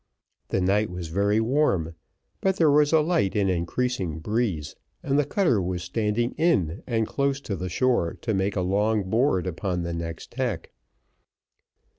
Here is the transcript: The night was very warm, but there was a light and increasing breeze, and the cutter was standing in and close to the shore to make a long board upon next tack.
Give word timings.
The 0.47 0.61
night 0.61 0.89
was 0.89 1.09
very 1.09 1.39
warm, 1.39 1.93
but 2.41 2.55
there 2.55 2.71
was 2.71 2.91
a 2.91 3.01
light 3.01 3.35
and 3.35 3.51
increasing 3.51 4.17
breeze, 4.17 4.75
and 5.03 5.19
the 5.19 5.25
cutter 5.25 5.61
was 5.61 5.83
standing 5.83 6.31
in 6.39 6.81
and 6.87 7.05
close 7.05 7.39
to 7.41 7.55
the 7.55 7.69
shore 7.69 8.15
to 8.21 8.33
make 8.33 8.55
a 8.55 8.61
long 8.61 9.03
board 9.11 9.45
upon 9.45 9.83
next 9.83 10.31
tack. 10.31 10.71